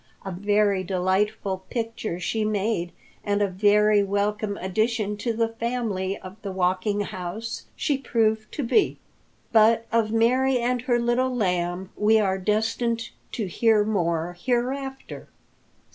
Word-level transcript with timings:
A 0.25 0.31
very 0.31 0.83
delightful 0.83 1.65
picture 1.69 2.19
she 2.19 2.43
made, 2.43 2.91
and 3.23 3.39
a 3.39 3.47
very 3.47 4.01
welcome 4.01 4.57
addition 4.57 5.15
to 5.17 5.31
the 5.31 5.49
family 5.49 6.17
of 6.17 6.41
the 6.41 6.51
Walking 6.51 7.01
House 7.01 7.67
she 7.75 7.99
proved 7.99 8.51
to 8.53 8.63
be. 8.63 8.97
But 9.51 9.85
of 9.91 10.11
Mary 10.11 10.57
and 10.57 10.81
her 10.81 10.99
Little 10.99 11.29
Lamb 11.35 11.91
we 11.95 12.17
are 12.19 12.39
destined 12.39 13.11
to 13.33 13.45
hear 13.45 13.83
more 13.83 14.35
hereafter. 14.41 15.27